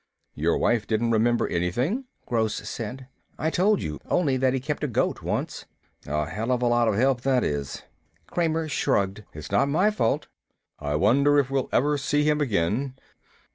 [0.33, 3.07] "Your wife didn't remember anything?" Gross said.
[3.37, 3.99] "I told you.
[4.09, 5.65] Only that he kept a goat, once."
[6.07, 7.83] "A hell of a lot of help that is."
[8.25, 9.25] Kramer shrugged.
[9.35, 10.25] "It's not my fault."
[10.79, 12.95] "I wonder if we'll ever see him again."